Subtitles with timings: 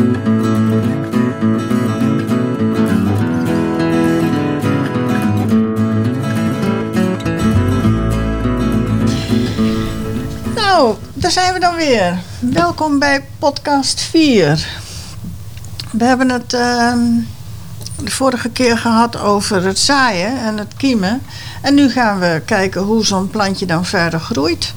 [0.00, 0.08] Nou,
[11.14, 12.18] daar zijn we dan weer.
[12.38, 14.68] Welkom bij podcast 4.
[15.90, 16.98] We hebben het ehm,
[18.04, 21.22] de vorige keer gehad over het zaaien en het kiemen.
[21.62, 24.74] En nu gaan we kijken hoe zo'n plantje dan verder groeit.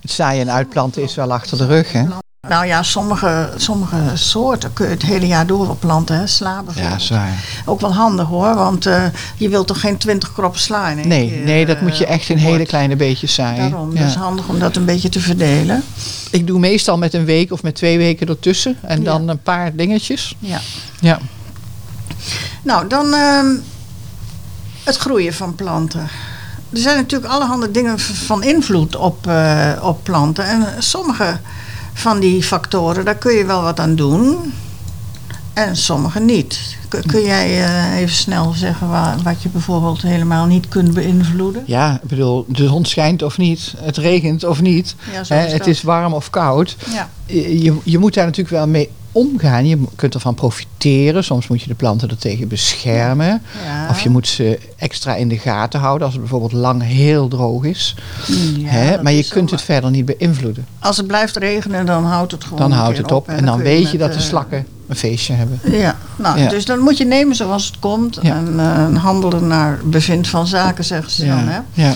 [0.00, 2.04] Het zaaien en uitplanten is wel achter de rug, hè?
[2.48, 6.16] Nou ja, sommige, sommige soorten kun je het hele jaar door op planten.
[6.18, 6.26] Hè?
[6.26, 7.02] Sla Ja, bijvoorbeeld.
[7.02, 7.44] zwaar.
[7.64, 9.04] Ook wel handig hoor, want eh,
[9.36, 12.06] je wilt toch geen 20 kroppen sla in Nee, keer, nee, dat eh, moet je
[12.06, 13.70] echt in hele kleine beetjes zaaien.
[13.70, 13.98] Daarom, Ja.
[14.00, 15.82] dat is handig om dat een beetje te verdelen.
[16.30, 18.76] Ik doe meestal met een week of met twee weken ertussen.
[18.82, 19.04] En Ja.
[19.04, 20.34] dan een paar dingetjes.
[20.38, 20.60] Ja.
[21.00, 21.18] Ja.
[22.62, 23.46] Nou, dan ehm,
[24.84, 26.08] het groeien van planten.
[26.72, 30.44] Er zijn natuurlijk allerhande dingen van invloed op, eh, op planten.
[30.46, 31.38] En sommige
[31.94, 34.52] van die factoren, daar kun je wel wat aan doen.
[35.52, 36.76] En sommige niet.
[37.06, 38.88] Kun, jij eh, even snel zeggen
[39.22, 41.62] wat je bijvoorbeeld helemaal niet kunt beïnvloeden?
[41.66, 43.74] ja, ik bedoel, de zon schijnt of niet.
[43.78, 44.94] Het regent of niet.
[45.12, 46.76] Ja, is het is warm of koud.
[46.92, 49.66] Ja, je- je moet daar natuurlijk wel mee omgaan.
[49.66, 51.24] Je kunt ervan profiteren.
[51.24, 53.42] Soms moet je de planten er tegen beschermen.
[53.64, 53.86] ja.
[53.90, 57.64] Of je moet ze extra in de gaten houden als het bijvoorbeeld lang heel droog
[57.64, 57.94] is.
[58.56, 59.02] Ja, Hè?
[59.02, 60.66] Maar je kunt het verder niet beïnvloeden.
[60.78, 63.90] Als het blijft regenen, dan houdt het gewoon Dan houdt het op en dan weet
[63.90, 65.60] je dat de eh, slakken een feestje hebben.
[65.64, 66.48] Ja, nou, Ja.
[66.48, 68.18] dus dan moet je nemen zoals het komt.
[68.22, 68.34] Ja.
[68.36, 71.38] En eh, handelen naar bevind van zaken, zeggen ze dan.
[71.48, 71.54] Hè?
[71.54, 71.94] Ja, ja.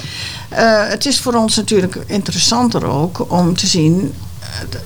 [0.49, 4.13] Eh, het is voor ons natuurlijk interessanter ook om te zien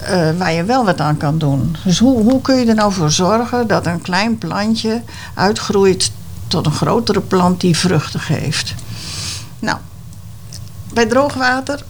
[0.00, 1.76] eh, waar je wel wat aan kan doen.
[1.84, 5.02] Dus hoe, hoe kun je er nou voor zorgen dat een klein plantje
[5.34, 6.10] uitgroeit
[6.46, 8.74] tot een grotere plant die vruchten geeft?
[9.58, 9.78] Nou,
[10.92, 11.84] bij droogwater,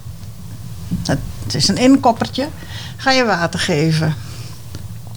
[1.02, 2.48] het, het is een inkoppertje,
[2.96, 4.14] ga je water geven.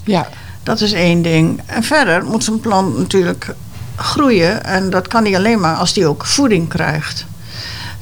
[0.04, 0.28] ja.
[0.66, 1.60] Dat is één ding.
[1.66, 3.54] En verder moet zo'n plant natuurlijk
[3.96, 4.64] groeien.
[4.64, 7.26] En dat kan niet alleen maar als die ook voeding krijgt.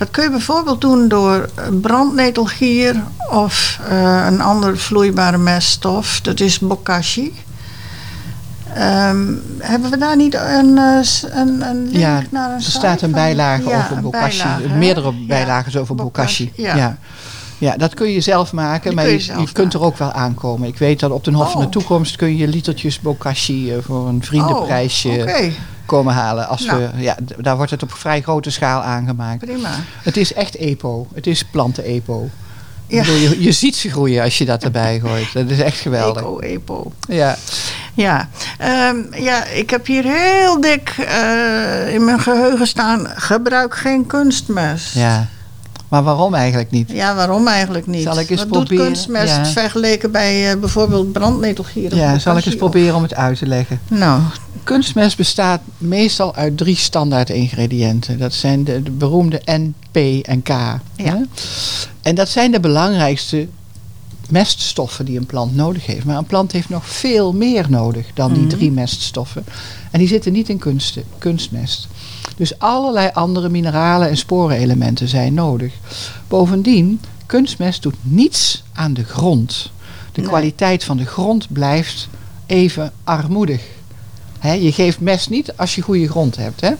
[0.04, 1.48] Dat kun je bijvoorbeeld doen door
[1.80, 6.20] brandnetelgier of eh, een andere vloeibare meststof.
[6.20, 7.32] Dat is bokashi.
[8.74, 10.98] Ehm, hebben we daar niet een, eh,
[11.34, 14.42] een, een link Ja, naar een Er staat een bijlage over bokashi.
[14.42, 14.68] bijlage?
[14.78, 16.52] Meerdere Ja, bijlagen over bokashi.
[16.54, 16.76] Ja.
[16.76, 16.96] Ja.
[17.58, 17.76] Ja.
[17.76, 20.68] dat kun je zelf maken, Die maar kun je, kunt er ook wel aankomen.
[20.68, 21.66] Ik weet dat op de Hof van Oh.
[21.66, 25.50] de Toekomst kun je litertjes bokashi eh, voor een vriendenprijsje Oh, Oké,
[25.86, 26.48] komen halen.
[26.48, 26.78] Als Nou.
[26.94, 29.38] we, ja, daar wordt het op vrij grote schaal aangemaakt.
[29.44, 29.70] prima.
[30.02, 31.06] Het is echt EPO.
[31.14, 32.28] Het is planten-EPO.
[32.86, 33.00] Ja.
[33.00, 35.32] Ik bedoel, Je, je ziet ze groeien als je dat erbij gooit.
[35.32, 36.22] Dat is echt geweldig.
[36.22, 36.92] Eco, epo.
[37.08, 37.36] Ja.
[37.94, 38.28] Ja,
[38.58, 44.94] ehm, ja, ik heb hier heel dik eh, in mijn geheugen staan: gebruik geen kunstmest.
[44.94, 45.28] ja.
[45.94, 46.90] Maar waarom eigenlijk niet?
[46.90, 48.02] Ja, waarom eigenlijk niet?
[48.02, 48.76] Zal ik eens Wat proberen?
[48.76, 49.44] doet kunstmest Ja.
[49.46, 51.94] vergeleken bij eh, bijvoorbeeld brandnetelgier?
[51.96, 53.80] Ja, zal ik eens proberen om het uit te leggen.
[53.88, 54.20] Nou,
[54.64, 58.18] Kunstmest bestaat meestal uit drie standaard ingrediënten.
[58.18, 60.48] Dat zijn de, de beroemde N, P en K.
[60.96, 61.14] hè?
[62.02, 63.48] En dat zijn de belangrijkste
[64.28, 66.04] meststoffen die een plant nodig heeft.
[66.04, 68.48] Maar een plant heeft nog veel meer nodig dan die Mhm.
[68.56, 69.44] drie meststoffen.
[69.90, 71.88] En die zitten niet in kunst, kunstmest.
[72.36, 75.72] Dus allerlei andere mineralen en sporenelementen zijn nodig.
[76.28, 79.70] Bovendien, kunstmest doet niets aan de grond.
[80.12, 80.30] De Nee.
[80.30, 82.08] kwaliteit van de grond blijft
[82.46, 83.62] even armoedig.
[84.42, 86.60] Je geeft mest niet als je goede grond hebt.
[86.60, 86.70] Hè?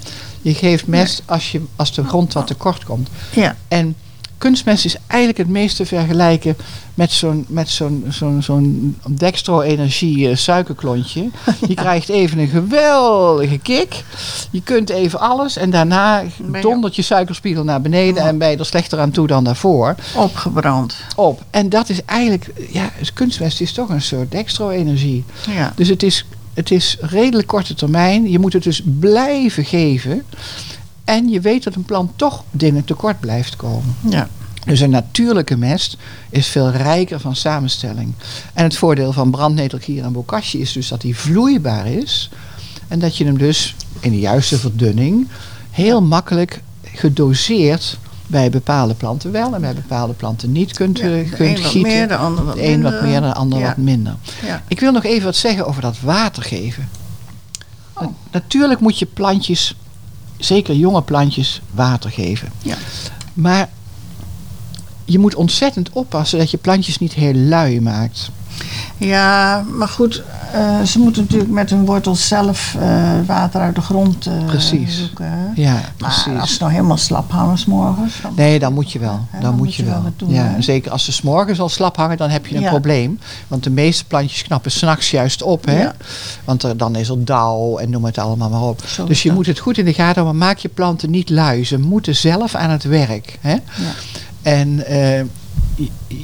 [0.43, 3.09] Je geeft mest als, je, als de grond wat tekort komt.
[3.35, 3.57] ja.
[3.69, 3.97] En
[4.39, 6.57] kunstmest is eigenlijk het meest te vergelijken
[6.95, 11.29] met zo'n met zo'n zo'n zo'n dextro-energie eh, suikerklontje.
[11.69, 14.05] Je krijgt even een geweldige kick.
[14.51, 16.23] Je kunt even alles en daarna
[16.61, 18.29] dondert je suikerspiegel naar beneden Ja.
[18.29, 19.95] en ben je er slechter aan toe dan daarvoor.
[20.15, 20.97] opgebrand.
[21.17, 21.43] Op.
[21.51, 25.25] En dat is eigenlijk, ja, kunstmest is toch een soort dextro-energie.
[25.51, 25.73] Ja.
[25.77, 28.31] Dus het is, het is redelijk korte termijn.
[28.31, 30.23] Je moet het dus blijven geven.
[31.05, 33.95] En je weet dat een plant toch dingen tekort blijft komen.
[34.09, 34.29] ja.
[34.65, 35.97] Dus een natuurlijke mest
[36.31, 38.13] is veel rijker van samenstelling.
[38.55, 42.31] En het voordeel van brandnetelgier en bokashi is dus dat hij vloeibaar is.
[42.89, 45.29] En dat je hem dus in de juiste verdunning
[45.71, 51.11] heel makkelijk gedoseerd bij bepaalde planten wel en bij bepaalde planten niet kunt, Ja, eh,
[51.31, 51.91] de kunt een wat gieten.
[51.93, 53.67] meer, de ander wat de een wat meer, de ander Ja.
[53.67, 54.17] wat minder.
[54.45, 54.63] Ja.
[54.69, 56.89] Ik wil nog even wat zeggen over dat water geven.
[57.93, 58.03] Oh.
[58.03, 59.77] Na- Natuurlijk moet je plantjes,
[60.39, 62.53] zeker jonge plantjes, water geven.
[62.63, 62.77] Ja.
[63.35, 63.69] Maar
[65.05, 68.31] je moet ontzettend oppassen dat je plantjes niet heel lui maakt.
[68.97, 70.23] Ja, maar goed,
[70.53, 74.99] eh, ze moeten natuurlijk met hun wortels zelf eh, water uit de grond eh, Precies.
[74.99, 75.25] zoeken.
[75.31, 75.63] hè.
[75.63, 76.41] Ja, Maar precies.
[76.41, 79.21] als ze nou helemaal slap hangen 's morgens, dan Nee, dan moet je wel.
[79.31, 80.03] Hè, Dan, moet je wel.
[80.17, 82.69] doen, ja, zeker als ze s'morgens al slap hangen, dan heb je een Ja.
[82.71, 83.19] probleem.
[83.49, 85.65] Want de meeste plantjes knappen s'nachts juist op.
[85.67, 85.81] Hè?
[85.83, 85.95] Ja.
[86.45, 88.83] Want er, dan is er dauw en noem het allemaal maar op.
[88.87, 89.37] Zo dus je dat.
[89.37, 90.39] moet het goed in de gaten houden.
[90.39, 91.65] Maar maak je planten niet lui.
[91.65, 93.39] Ze moeten zelf aan het werk.
[93.41, 93.53] Hè?
[93.53, 93.61] Ja.
[94.43, 94.83] En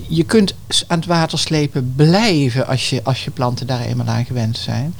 [0.08, 0.54] je, kunt
[0.86, 4.94] aan het water slepen blijven als je, als je planten daar eenmaal aan gewend zijn.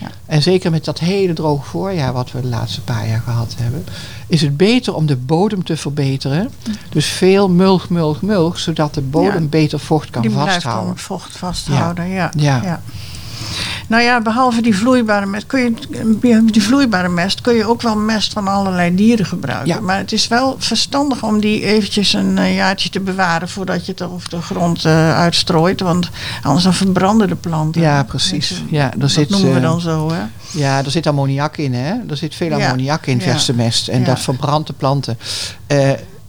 [0.00, 0.10] Ja.
[0.26, 3.84] En zeker met dat hele droge voorjaar wat we de laatste paar jaar gehad hebben,
[4.26, 6.50] is het beter om de bodem te verbeteren.
[6.88, 9.48] Dus veel mulch, mulch, mulch, zodat de bodem Ja.
[9.48, 10.98] beter vocht kan die vasthouden.
[10.98, 12.08] vocht vasthouden.
[12.08, 12.30] Ja.
[12.36, 12.82] Ja.
[13.88, 17.96] Nou ja, behalve die vloeibare mest, kun je, die vloeibare mest kun je ook wel
[17.96, 19.66] mest van allerlei dieren gebruiken.
[19.74, 19.80] Ja.
[19.80, 23.92] Maar het is wel verstandig om die eventjes een eh, jaartje te bewaren voordat je
[23.92, 25.80] het over de grond eh, uitstrooit.
[25.80, 26.10] Want
[26.42, 27.80] anders dan verbranden de planten.
[27.82, 28.48] Ja, precies.
[28.48, 30.22] Dus, Ja, dat zit, noemen we eh, dan zo, hè?
[30.52, 31.94] Ja, er zit ammoniak in, hè?
[32.08, 32.64] Er zit veel Ja.
[32.66, 33.88] ammoniak in verse mest.
[33.88, 34.06] En Ja.
[34.06, 35.18] dat verbrandt de planten.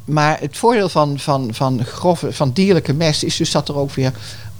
[0.05, 3.93] Maar het voordeel van, van, van, grove, van dierlijke mest is dus dat er ook
[3.93, 4.11] weer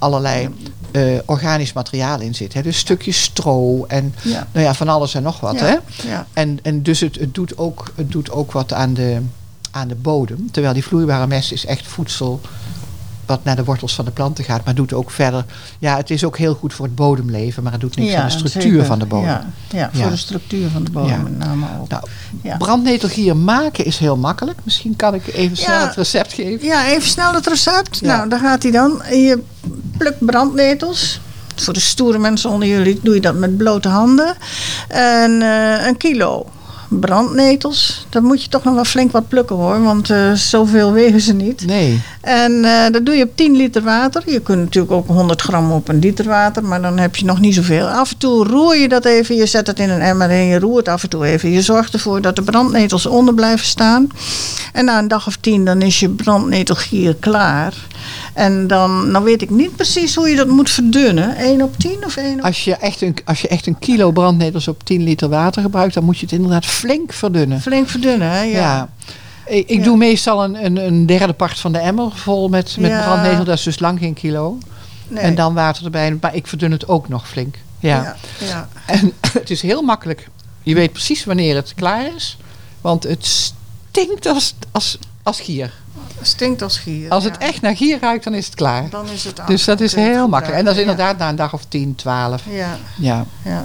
[0.04, 0.48] allerlei
[0.90, 2.54] eh, organisch materiaal in zit.
[2.54, 2.62] Hè?
[2.62, 4.46] Dus stukjes stro en Ja.
[4.52, 5.58] nou ja, van alles en nog wat.
[5.58, 5.64] Ja.
[5.64, 6.08] Hè?
[6.08, 6.26] Ja.
[6.32, 9.20] En, en dus het, het, doet ook, het doet ook wat aan de,
[9.70, 10.48] aan de bodem.
[10.50, 12.40] Terwijl die vloeibare mest is echt voedsel
[13.26, 14.64] wat naar de wortels van de planten gaat.
[14.64, 15.44] Maar doet ook verder...
[15.78, 17.62] Ja, het is ook heel goed voor het bodemleven.
[17.62, 18.84] Maar het doet niks Ja, aan de structuur zeker.
[18.84, 19.26] van de bodem.
[19.28, 20.08] Ja, ja, voor Ja.
[20.10, 21.88] de structuur van de bodem met name ook.
[21.88, 22.58] Nou.
[22.58, 24.58] Brandnetelgier maken is heel makkelijk.
[24.64, 26.66] Misschien kan ik even snel het recept geven.
[26.66, 28.00] Ja, even snel het recept.
[28.00, 29.02] Nou, daar gaat hij dan.
[29.10, 29.42] Je
[29.98, 31.20] plukt brandnetels.
[31.56, 34.36] Voor de stoere mensen onder jullie doe je dat met blote handen.
[34.88, 36.46] En eh, een kilo
[36.94, 38.06] brandnetels.
[38.08, 41.32] Dan moet je toch nog wel flink wat plukken hoor, want eh, zoveel wegen ze
[41.32, 41.66] niet.
[41.66, 42.00] Nee.
[42.20, 44.22] En eh, dat doe je op 10 liter water.
[44.26, 47.40] Je kunt natuurlijk ook 100 gram op een liter water, maar dan heb je nog
[47.40, 47.86] niet zoveel.
[47.86, 49.36] Af en toe roer je dat even.
[49.36, 51.50] Je zet het in een emmer en je roert af en toe even.
[51.50, 54.08] Je zorgt ervoor dat de brandnetels onder blijven staan.
[54.72, 57.74] En na een dag of tien dan is je brandnetelgier klaar.
[58.34, 61.36] En dan, nou weet ik niet precies hoe je dat moet verdunnen.
[61.36, 62.44] 1 op 10 of 1 op...
[62.44, 65.94] Als je, echt een, als je echt een kilo brandnetels op 10 liter water gebruikt,
[65.94, 67.60] dan moet je het inderdaad flink verdunnen.
[67.60, 68.42] Flink verdunnen, hè?
[68.42, 68.58] Ja.
[68.60, 68.88] Ja.
[69.46, 69.84] Ik, ik Ja.
[69.84, 73.02] doe meestal een, een, een derde part van de emmer vol met, met Ja.
[73.02, 73.44] brandnetel.
[73.44, 74.58] Dat is dus lang geen kilo.
[75.08, 75.22] Nee.
[75.22, 76.16] En dan water erbij.
[76.20, 77.56] Maar ik verdun het ook nog flink.
[77.78, 78.16] Ja.
[78.38, 78.68] Ja.
[78.86, 80.28] En het is heel makkelijk.
[80.62, 82.36] Je weet precies wanneer het klaar is.
[82.80, 85.72] Want het stinkt als, als, als gier.
[86.22, 87.10] Stinkt als gier.
[87.10, 88.90] Als het echt naar gier ruikt, dan is het klaar.
[88.90, 90.58] Dan is het Dus dat is heel makkelijk.
[90.58, 92.42] En dat is inderdaad na een dag of 10, 12.
[92.50, 93.62] Ja, Ja.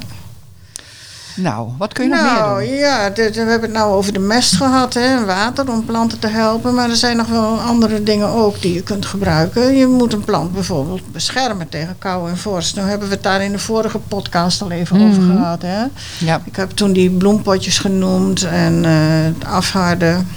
[1.42, 2.78] Nou, wat kun je nog nou, meer doen?
[2.78, 6.28] ja, dit- we hebben het nou over de mest gehad, hè, water om planten te
[6.28, 6.74] helpen.
[6.74, 9.76] Maar er zijn nog wel andere dingen ook die je kunt gebruiken.
[9.76, 12.76] Je moet een plant bijvoorbeeld beschermen tegen kou en vorst.
[12.76, 15.38] Nou hebben we het daar in de vorige podcast al even over Mhm.
[15.38, 15.62] gehad.
[15.62, 15.84] Hè.
[16.18, 16.42] Ja.
[16.46, 18.92] Ik heb toen die bloempotjes genoemd en eh,
[19.36, 20.28] het afharden.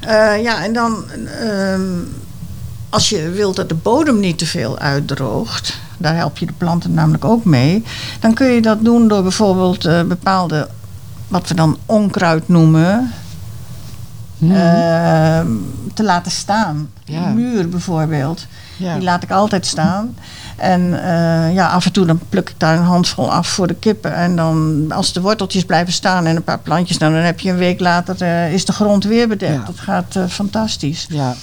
[0.00, 1.04] Eh, ja, en dan
[1.40, 1.82] ehm,
[2.90, 6.94] als je wilt dat de bodem niet te veel uitdroogt, daar help je de planten
[6.94, 7.84] namelijk ook mee,
[8.20, 10.68] dan kun je dat doen door bijvoorbeeld eh, bepaalde,
[11.28, 13.12] wat we dan onkruid noemen,
[14.38, 14.52] Mhm.
[14.52, 15.46] ehm,
[15.94, 16.88] te laten staan.
[17.04, 17.26] Ja.
[17.26, 18.46] Muur bijvoorbeeld,
[18.76, 18.94] ja.
[18.94, 20.16] die laat ik altijd staan.
[20.56, 23.74] En eh, ja, af en toe dan pluk ik daar een handvol af voor de
[23.74, 24.14] kippen.
[24.14, 27.50] En dan, als de worteltjes blijven staan en een paar plantjes, nou, dan heb je
[27.50, 29.52] een week later eh, is de grond weer bedekt.
[29.54, 29.64] Ja.
[29.66, 31.06] Dat gaat fantastisch.
[31.10, 31.34] ja.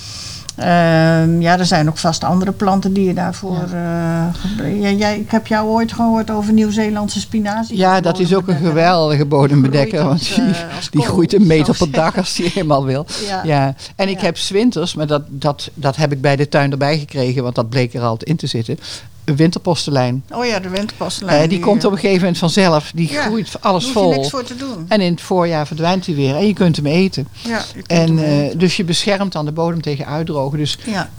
[0.56, 4.82] Ehm, ja, er zijn ook vast andere planten die je daarvoor eh.
[4.82, 7.78] Ja, jij, ik heb jou ooit gehoord over Nieuw-Zeelandse spinazie.
[7.78, 10.04] ja, dat is ook een geweldige bodembedekker.
[10.04, 13.06] Want als, die, eh, die groeit een meter per dag als die eenmaal wil.
[13.28, 13.42] Ja.
[13.44, 13.76] Ja.
[13.96, 17.44] En ik heb zwinters, maar dat, dat, dat heb ik bij de tuin erbij gekregen,
[17.44, 18.80] want dat bleek er altijd in te zitten.
[19.26, 20.24] Een winterpostelijn.
[20.32, 21.42] Oh ja, de winterpostelijn.
[21.44, 22.92] Eh, die komt op een gegeven moment vanzelf.
[22.96, 24.10] Die Ja, groeit alles vol.
[24.10, 24.86] niks voor te doen.
[24.88, 26.36] En in het voorjaar verdwijnt hij weer.
[26.36, 27.28] En je kunt hem eten.
[27.44, 30.58] Ja, je kunt En, hem eh, dus je beschermt dan de bodem tegen uitdrogen.
[30.58, 31.10] Dus ja.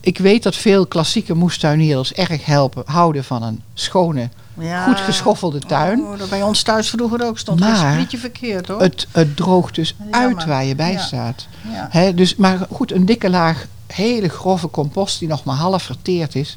[0.00, 4.84] ik weet dat veel klassieke moestuinierders erg helpen, houden van een schone, Ja.
[4.84, 6.00] goed geschoffelde tuin.
[6.00, 7.60] Oh, bij ons thuis vroeger ook stond.
[7.60, 8.80] Maar- een sprietje verkeerd hoor.
[8.80, 10.18] Het, het droogt dus Jammer.
[10.38, 11.00] uit waar je bij Ja.
[11.00, 11.46] staat.
[11.72, 11.88] ja.
[11.90, 16.34] Hè, dus, maar goed, een dikke laag hele grove compost die nog maar half verteerd
[16.34, 16.56] is,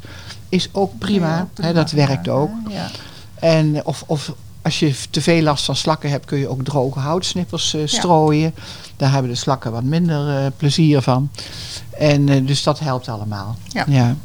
[0.50, 1.48] is ook prima.
[1.56, 2.50] Ja, dat werkt ook.
[2.70, 2.90] Ja.
[3.40, 4.34] En of, of
[4.68, 8.54] als je te veel last van slakken hebt, kun je ook droge houtsnippers eh, strooien.
[8.96, 11.30] Daar hebben de slakken wat minder eh, plezier van.
[11.98, 13.56] En eh, dus dat helpt allemaal.
[13.68, 13.86] Ja.
[13.88, 14.16] ja.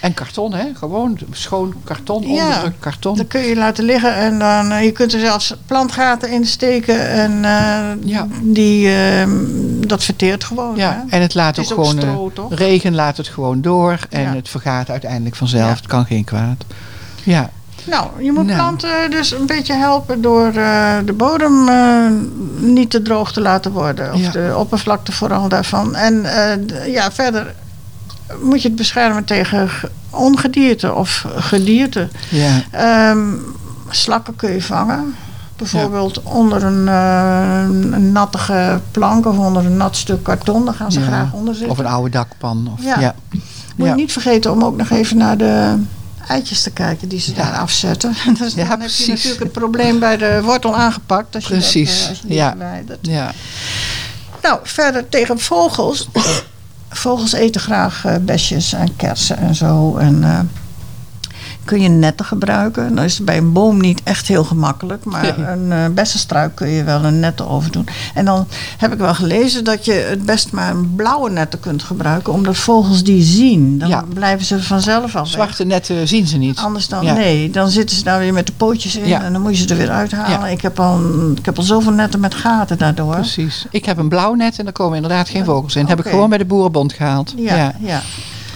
[0.00, 0.64] En karton, hè?
[0.74, 2.44] Gewoon schoon karton, Ja.
[2.44, 3.16] onderdrukt karton.
[3.16, 7.08] Dan kun je laten liggen en dan, eh, je kunt er zelfs plantgaten in steken
[7.10, 8.26] en eh, Ja.
[8.42, 9.28] die, eh,
[9.86, 10.76] dat verteert gewoon.
[10.76, 11.16] Ja, hè?
[11.16, 11.96] en het laat Het ook gewoon...
[12.02, 12.54] eh, stro, toch?
[12.54, 14.34] regen laat het gewoon door en Ja.
[14.34, 15.76] het vergaat uiteindelijk vanzelf.
[15.76, 16.64] Het kan geen kwaad.
[17.22, 17.50] Ja,
[17.84, 18.56] Nou, je moet Nou.
[18.58, 20.52] planten dus een beetje helpen door
[21.04, 21.68] de bodem
[22.56, 24.14] niet te droog te laten worden.
[24.14, 25.94] Of de oppervlakte vooral daarvan.
[25.94, 26.26] En
[26.86, 27.54] ja, verder
[28.42, 32.08] moet je het beschermen tegen ge- ongedierte of gedierte.
[32.30, 33.18] ja, Ehm,
[33.90, 35.14] slakken kun je vangen.
[35.56, 40.64] Bijvoorbeeld onder een, een nattige plank of onder een nat stuk karton.
[40.64, 41.06] Daar gaan ze Ja.
[41.06, 41.70] graag onder zitten.
[41.72, 42.70] of een oude dakpan.
[42.78, 43.00] Of, Ja.
[43.00, 43.14] ja.
[43.76, 45.74] Moet je niet vergeten om ook nog even naar de
[46.28, 48.14] eitjes te kijken die ze daar afzetten.
[48.38, 49.04] Dus Ja, dan heb precies.
[49.06, 51.34] je natuurlijk het probleem bij de wortel aangepakt.
[51.34, 52.56] Als je dat, Precies, eh, als je die ja.
[53.00, 53.32] ja.
[54.42, 56.08] Nou, verder tegen vogels.
[56.88, 59.96] vogels eten graag eh, besjes en kersen en zo.
[59.96, 60.40] En eh,
[61.68, 62.94] kun je netten gebruiken.
[62.94, 65.04] Dan is het bij een boom niet echt heel gemakkelijk.
[65.04, 67.86] Maar een eh bessenstruik kun je wel een netten over doen.
[68.14, 68.46] En dan
[68.78, 72.32] heb ik wel gelezen dat je het best maar een blauwe netten kunt gebruiken.
[72.32, 73.78] Omdat vogels die zien.
[73.78, 74.04] Dan Ja.
[74.14, 75.26] blijven ze vanzelf al.
[75.26, 76.58] Zwarte netten zien ze niet.
[76.58, 77.12] Anders dan, Ja.
[77.12, 79.22] nee, dan zitten ze daar weer met de pootjes in Ja.
[79.22, 80.50] en dan moet je ze er weer uithalen.
[80.50, 81.00] Ik, heb al,
[81.36, 83.14] ik heb al zoveel netten met gaten daardoor.
[83.14, 83.66] Precies.
[83.70, 85.80] Ik heb een blauw net en daar komen inderdaad geen vogels in.
[85.80, 87.34] Dat heb ik gewoon bij de boerenbond gehaald.
[87.36, 88.00] Ja, ja.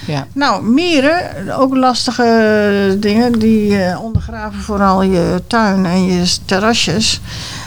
[0.06, 0.26] Ja.
[0.32, 1.20] Nou, mieren,
[1.58, 7.20] ook lastige dingen, die eh, ondergraven vooral je tuin en je terrasjes.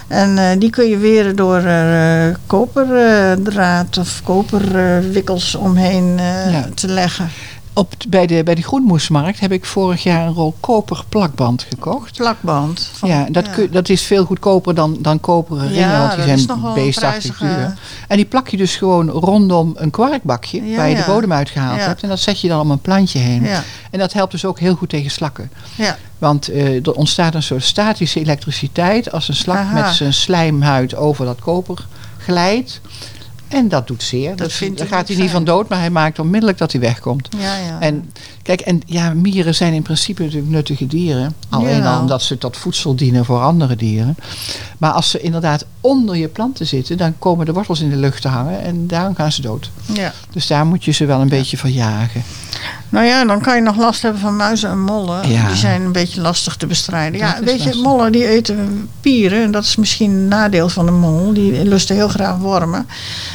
[0.08, 6.18] En eh, die kun je weren door er eh, koperdraad of koperwikkels omheen
[6.52, 6.66] Ja.
[6.74, 7.30] te leggen.
[7.78, 12.18] Op, bij, de, bij de groenmoesmarkt heb ik vorig jaar een rol koper plakband gekocht.
[12.18, 12.90] Plakband.
[12.94, 16.38] van- ja, dat, Kun, dat is veel goedkoper dan, dan koperen ringen, Ja, want die
[16.38, 17.74] zijn beestachtig duur.
[18.08, 21.80] En die plak je dus gewoon rondom een kwarkbakje Ja, waar je de bodem uitgehaald
[21.80, 22.02] hebt.
[22.04, 23.44] En dat zet je dan om een plantje heen.
[23.44, 25.52] Ja, En dat helpt dus ook heel goed tegen slakken.
[25.76, 25.98] ja.
[26.18, 29.74] Want eh, er ontstaat een soort statische elektriciteit als een slak Aha.
[29.82, 31.86] met zijn slijmhuid over dat koper
[32.18, 32.82] glijdt.
[33.48, 34.36] En dat doet zeer.
[34.36, 37.28] Dat, vindt daar gaat hij niet van dood, maar hij maakt onmiddellijk dat hij wegkomt.
[37.38, 37.80] ja, ja.
[37.80, 38.12] En
[38.42, 41.36] kijk, en ja, mieren zijn in principe natuurlijk nuttige dieren.
[41.50, 41.94] Alleen Ja.
[41.94, 44.16] al omdat ze tot voedsel dienen voor andere dieren.
[44.78, 48.22] Maar als ze inderdaad onder je planten zitten, dan komen de wortels in de lucht
[48.22, 49.70] te hangen en daarom gaan ze dood.
[49.94, 50.14] ja.
[50.32, 52.24] Dus daar moet je ze wel een beetje voor jagen.
[52.90, 55.30] Nou ja, dan kan je nog last hebben van muizen en mollen.
[55.30, 55.48] Ja.
[55.48, 57.20] Die zijn een beetje lastig te bestrijden.
[57.20, 59.44] Ja, weet je, mollen die eten pieren.
[59.44, 61.34] En dat is misschien een nadeel van de mol.
[61.34, 62.88] Die lusten heel graag wormen.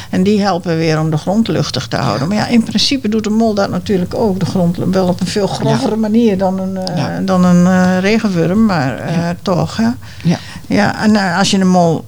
[0.09, 2.27] En die helpen weer om de grond luchtig te houden.
[2.27, 4.39] Maar ja, in principe doet de mol dat natuurlijk ook.
[4.39, 7.19] De grond wel op een veel grovere manier dan een, Ja.
[7.21, 8.65] dan een eh, regenworm.
[8.65, 9.89] Maar eh, toch, hè.
[10.23, 10.37] Ja.
[10.67, 12.05] Ja, en als je een mol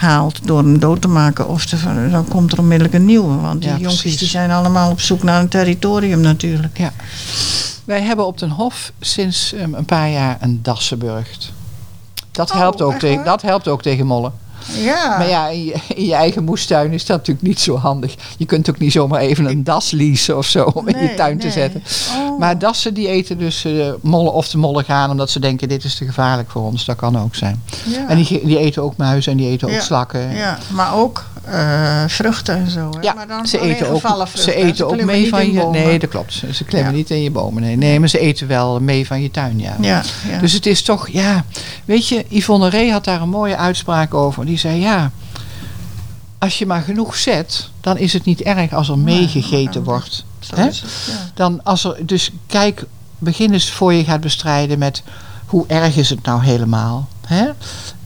[0.00, 3.36] weghaalt door hem dood te maken, of te, dan komt er onmiddellijk een nieuwe.
[3.36, 4.18] Want die Ja, jonkies precies.
[4.18, 6.78] die zijn allemaal op zoek naar een territorium natuurlijk.
[6.78, 6.92] Ja.
[7.84, 11.52] Wij hebben op den Hof sinds um, een paar jaar een Dassenburgt.
[12.30, 14.32] Dat, Oh, helpt ook tegen, dat helpt ook tegen mollen.
[14.74, 15.18] Ja.
[15.18, 18.14] Maar ja, in je, in je eigen moestuin is dat natuurlijk niet zo handig.
[18.38, 21.14] Je kunt ook niet zomaar even een das leasen of zo om in je Nee,
[21.14, 21.82] tuin te zetten.
[22.18, 22.38] Oh.
[22.38, 25.84] Maar dassen die eten dus eh, mollen of de mollen gaan omdat ze denken dit
[25.84, 26.84] is te gevaarlijk voor ons.
[26.84, 27.62] Dat kan ook zijn.
[27.84, 28.08] ja.
[28.08, 29.80] En die, die eten ook muizen en die eten ook Ja.
[29.80, 30.34] slakken.
[30.34, 32.90] ja, maar ook eh, vruchten en zo.
[32.94, 33.00] Hè?
[33.00, 35.60] Ja, maar dan ze eten ook, ze eten ook mee van je.
[35.60, 35.80] bomen.
[35.84, 36.32] Nee, dat klopt.
[36.32, 36.90] Ze, Ja.
[36.90, 37.62] niet in je bomen.
[37.62, 37.76] Nee.
[37.76, 39.58] nee, maar ze eten wel mee van je tuin.
[39.80, 40.02] Ja.
[40.40, 41.44] Dus het is toch, ja.
[41.84, 44.46] Weet je, Yvonne Ree had daar een mooie uitspraak over.
[44.46, 45.10] Die zei ja.
[46.38, 50.24] Als je maar genoeg zet, dan is het niet erg als er meegegeten wordt.
[50.54, 50.68] hè?
[51.34, 52.84] Dan als er, dus kijk,
[53.18, 55.02] begin eens voor je gaat bestrijden met
[55.46, 57.08] hoe erg is het nou helemaal.
[57.26, 57.48] Hè?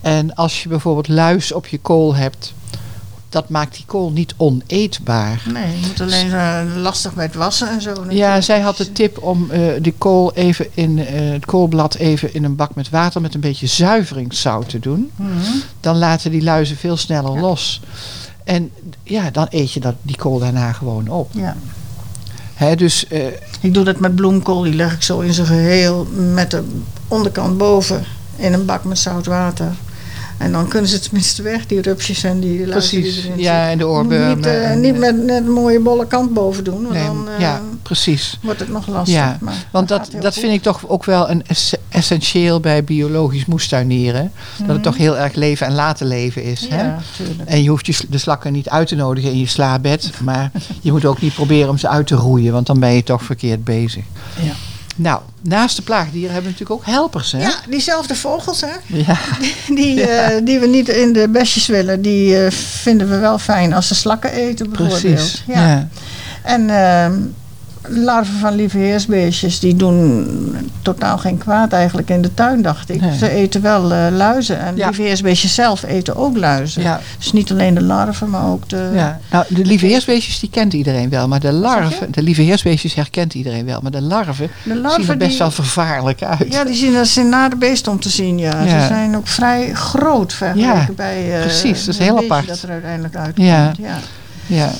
[0.00, 2.52] En als je bijvoorbeeld luis op je kool hebt,
[3.30, 5.42] dat maakt die kool niet oneetbaar.
[5.52, 8.04] Nee, je moet alleen eh, lastig bij het wassen en zo.
[8.08, 12.34] Ja, zij had de tip om eh de kool even in eh, het koolblad even
[12.34, 15.10] in een bak met water met een beetje zuiveringszout te doen.
[15.16, 15.30] Mhm.
[15.80, 17.80] Dan laten die luizen veel sneller los.
[18.44, 18.70] En
[19.02, 21.30] ja, dan eet je dat, die kool daarna gewoon op.
[21.32, 21.56] Ja.
[22.54, 23.06] Hè, dus
[23.60, 24.62] Ik doe dat met bloemkool.
[24.62, 26.64] Die leg ik zo in zijn geheel met de
[27.08, 28.04] onderkant boven
[28.36, 29.72] in een bak met zout water.
[30.40, 33.24] En dan kunnen ze tenminste weg, die rupsjes en die luizen precies.
[33.24, 34.36] erin Ja, en de oorbeuren.
[34.36, 37.04] Niet, eh, en, niet eh, met net een mooie bolle kant boven doen, want nee,
[37.06, 38.38] dan eh, ja, precies.
[38.42, 39.14] wordt het nog lastig.
[39.14, 40.42] Ja, maar Want dat, dat goed.
[40.42, 44.32] vind ik toch ook wel een ess- essentieel bij biologisch moestuinieren.
[44.58, 46.60] Dat het toch heel erg leven en laten leven is.
[46.68, 46.76] Hè?
[46.76, 46.86] Mhm.
[46.86, 47.48] Ja, tuurlijk.
[47.48, 50.10] En je hoeft je, de slakken niet uit te nodigen in je slaapbed.
[50.22, 52.52] Maar je moet ook niet proberen om ze uit te roeien.
[52.52, 54.04] Want dan ben je toch verkeerd bezig.
[54.42, 54.52] Ja.
[55.00, 57.32] Nou, naast de plaagdieren hebben we natuurlijk ook helpers.
[57.32, 57.38] Hè?
[57.38, 58.72] Ja, diezelfde vogels, hè?
[58.86, 59.18] Ja.
[59.80, 63.72] Die, eh, die we niet in de besjes willen, die eh, vinden we wel fijn
[63.72, 65.00] als ze slakken eten, bijvoorbeeld.
[65.14, 65.42] precies.
[65.46, 65.68] Ja.
[65.68, 65.88] Ja.
[66.42, 67.18] En ehm,
[67.88, 73.00] larven van lieveheersbeestjes die doen totaal geen kwaad eigenlijk in de tuin, dacht ik.
[73.00, 73.16] Nee.
[73.18, 74.60] Ze eten wel eh, luizen.
[74.60, 74.86] En Ja.
[74.86, 76.82] lieveheersbeestjes zelf eten ook luizen.
[76.82, 77.00] Ja.
[77.18, 78.90] Dus niet alleen de larven, maar ook de...
[78.94, 82.94] Ja, nou, de lieve heersbeestjes die kent iedereen wel, maar de larven, de lieve heersbeestjes
[82.94, 86.52] herkent iedereen wel, maar de larven, De zien er best die, wel vervaarlijk uit.
[86.52, 88.62] Ja, die zien er zijn nare beest om te zien, ja.
[88.62, 92.46] Ze zijn ook vrij groot vergeleken bij eh, precies, dat is heel apart.
[92.48, 93.46] dat er uiteindelijk uitkomt.
[93.46, 93.72] Ja.
[94.46, 94.70] Ja.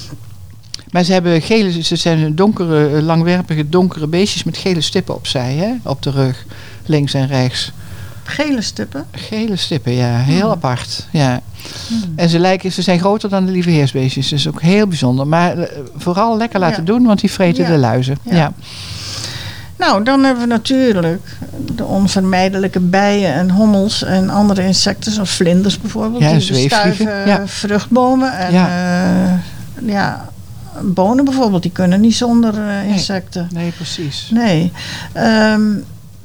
[0.93, 5.55] Maar ze hebben gele, ze zijn donkere, eh, langwerpige, donkere beestjes met gele stippen opzij,
[5.55, 5.91] hè?
[5.91, 6.45] op de rug,
[6.87, 7.73] links en rechts.
[8.25, 9.05] Gele stippen.
[9.13, 10.51] Gele stippen, ja, heel Hmm.
[10.51, 11.07] apart.
[11.11, 11.41] Ja.
[11.89, 12.13] Hmm.
[12.17, 15.27] En ze, lijken, ze zijn groter dan de lieve heersbeestjes, dus ook heel bijzonder.
[15.27, 16.93] Maar eh, vooral lekker laten Ja.
[16.93, 17.71] doen, want die vreten Ja.
[17.71, 18.19] de luizen.
[18.23, 18.35] Ja.
[18.37, 18.53] Ja.
[19.77, 21.23] Nou, dan hebben we natuurlijk
[21.75, 26.23] de onvermijdelijke bijen en hommels en andere insecten, zoals vlinders bijvoorbeeld.
[26.23, 27.47] Ja, die zweefvliegen, bestuiven ja.
[27.47, 28.33] vruchtbomen.
[28.39, 28.69] En Ja.
[28.69, 29.41] ja.
[29.87, 30.29] ja,
[30.83, 33.49] bonen bijvoorbeeld, die kunnen niet zonder eh, insecten.
[33.53, 34.31] Nee, precies.
[34.33, 34.73] Nee.
[35.13, 35.63] Ehm,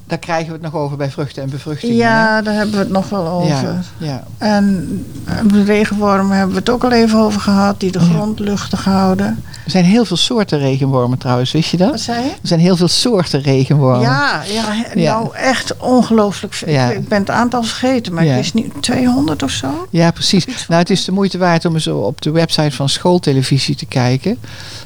[0.08, 1.96] Daar krijgen we het nog over bij vruchten en bevruchtingen.
[1.96, 3.48] ja, daar hebben we het nog wel over.
[3.48, 4.24] Ja, ja.
[4.38, 8.40] En eh, de regenwormen hebben we het ook al even over gehad, die de grond
[8.40, 9.44] luchtig houden.
[9.66, 11.90] Er zijn heel veel soorten regenwormen trouwens, wist je dat?
[11.90, 12.30] Wat zei je?
[12.30, 14.02] Er zijn heel veel soorten regenwormen.
[14.02, 16.74] Ja, ja, nou echt ongelooflijk veel.
[16.74, 16.90] Ja.
[16.92, 19.88] Ik, ben het aantal vergeten, maar ik wist niet 200 of zo.
[19.90, 20.46] Ja, precies.
[20.46, 24.38] Nou, het is de moeite waard om eens op de website van schooltelevisie te kijken.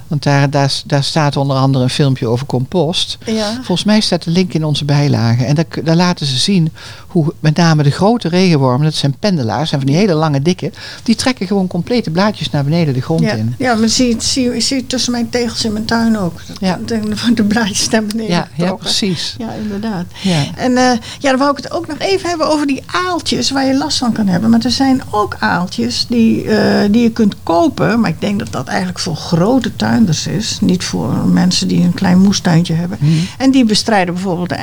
[0.07, 3.17] Want daar, daar, daar staat onder andere een filmpje over compost.
[3.25, 3.53] Ja.
[3.53, 5.07] Volgens mij staat de link in onze bijlage.
[5.13, 6.71] En daar, daar laten ze zien
[7.07, 10.71] hoe met name de grote regenwormen, dat zijn pendelaars, zijn van die hele lange dikke,
[11.03, 13.55] die trekken gewoon complete blaadjes naar beneden de grond Ja, in.
[13.57, 16.41] ja, maar zie, je- zie, zie tussen mijn tegels in mijn tuin ook.
[16.59, 16.79] Ja.
[16.85, 16.99] De,
[17.33, 19.35] de blaadjes naar beneden Ja, ja, precies.
[19.37, 20.05] Ja, inderdaad.
[20.21, 20.43] Ja.
[20.55, 20.83] En eh,
[21.19, 23.97] ja, dan wou ik het ook nog even hebben over die aaltjes waar je last
[23.97, 24.49] van kan hebben.
[24.49, 27.99] Maar er zijn ook aaltjes die, eh, die je kunt kopen.
[27.99, 30.57] Maar ik denk dat dat eigenlijk voor grote tuinders is.
[30.61, 32.97] Niet voor mensen die een klein moestuintje hebben.
[33.01, 33.11] Mhm.
[33.37, 34.55] En die bestrijden bijvoorbeeld de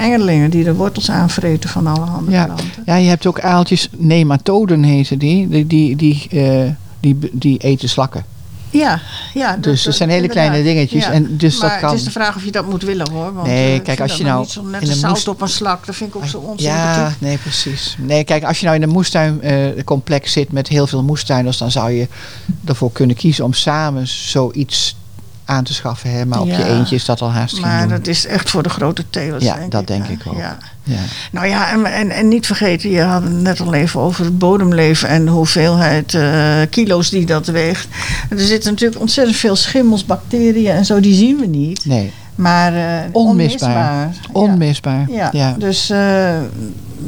[0.50, 2.44] die de wortels aanvreten van allerhande Ja.
[2.44, 2.66] planten.
[2.86, 7.88] ja, je hebt ook aaltjes, nematoden heten die, die, die, die, eh, die, die eten
[7.88, 8.24] slakken.
[8.70, 9.00] Ja,
[9.34, 9.52] ja.
[9.52, 10.46] dat- Dus dat- zijn hele inderdaad.
[10.48, 11.04] kleine dingetjes.
[11.04, 11.10] Ja.
[11.12, 11.88] En dus maar dat kan.
[11.88, 13.32] het is de vraag of je dat moet willen hoor.
[13.34, 15.40] Want, Nee, eh, kijk, als je nou Niet zo net in een zout moest- op
[15.40, 17.20] een slak, dat vind ik ook zo Ja, onsympathiek.
[17.20, 17.96] nee, precies.
[18.00, 21.90] Nee, kijk, als je nou in een moestuincomplex zit met heel veel moestuiners, dan zou
[21.90, 22.08] je
[22.64, 24.96] ervoor kunnen kiezen om samen zoiets
[25.48, 26.10] aan te schaffen.
[26.10, 26.24] Hè?
[26.26, 26.66] Maar op je Ja.
[26.66, 27.88] eentje is dat al haast Maar doen.
[27.88, 29.44] dat is echt voor de grote telers.
[29.44, 30.12] Ja, denk dat ik, denk hè.
[30.12, 30.36] ik ook.
[30.36, 30.58] Ja.
[30.82, 30.98] Ja.
[31.32, 34.38] Nou ja, en, en, en niet vergeten, je had het net al even over het
[34.38, 37.88] bodemleven en de hoeveelheid eh, kilo's die dat weegt.
[38.30, 41.84] Er zitten natuurlijk ontzettend veel schimmels, bacteriën en zo, die zien we niet.
[41.84, 43.72] Nee, Maar eh, Onmisbaar.
[43.72, 44.10] Ja.
[44.32, 45.06] onmisbaar.
[45.10, 46.34] Ja, Ja, dus eh,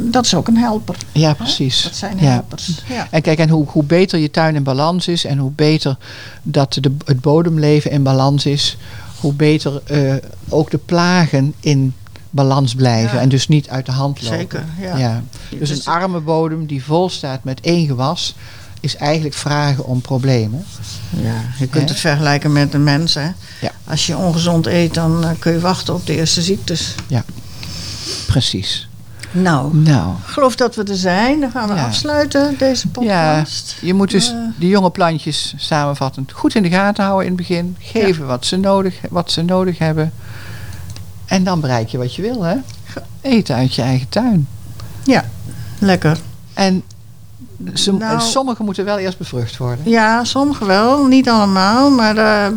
[0.01, 0.97] dat is ook een helper.
[1.13, 1.83] ja precies.
[1.83, 2.25] Dat zijn Ja.
[2.31, 2.83] helpers.
[2.89, 3.07] Ja.
[3.11, 5.97] En kijk, en hoe, hoe beter je tuin in balans is en hoe beter
[6.43, 8.77] dat de, het bodemleven in balans is,
[9.21, 10.15] hoe beter eh,
[10.49, 11.95] ook de plagen in
[12.31, 13.23] balans blijven Ja.
[13.23, 14.39] en dus niet uit de hand lopen.
[14.39, 14.97] Zeker, ja.
[14.97, 15.23] Ja.
[15.59, 18.35] Dus een arme bodem die vol staat met één gewas,
[18.81, 20.65] is eigenlijk vragen om problemen.
[21.11, 23.15] Ja, je kunt het vergelijken met een mens.
[23.15, 23.29] Hè?
[23.61, 23.73] Ja.
[23.85, 26.95] Als je ongezond eet, dan eh, kun je wachten op de eerste ziektes.
[28.27, 28.88] Precies.
[29.31, 31.41] Nou, Nou, ik geloof dat we er zijn.
[31.41, 31.85] Dan gaan we Ja.
[31.87, 33.77] afsluiten, deze podcast.
[33.81, 34.37] je moet dus Eh.
[34.59, 37.77] de jonge plantjes samenvattend goed in de gaten houden in het begin.
[37.79, 40.13] Geven wat, ze nodig, wat ze nodig hebben.
[41.27, 42.57] En dan bereik je wat je wil, hè?
[43.21, 44.49] Eten uit je eigen tuin.
[45.81, 46.19] Lekker.
[46.55, 46.83] En
[47.75, 49.91] ze, Nou- sommige moeten wel eerst bevrucht worden.
[49.91, 51.91] Ja, sommige wel, niet allemaal.
[51.91, 52.53] Maar eh,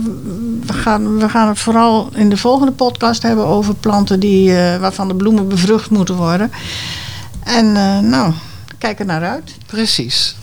[0.65, 4.79] we, gaan, we gaan het vooral in de volgende podcast hebben over planten die, eh,
[4.79, 6.51] waarvan de bloemen bevrucht moeten worden.
[7.43, 8.33] En eh, nou,
[8.77, 9.51] kijk er naar uit.
[9.65, 10.35] Precies.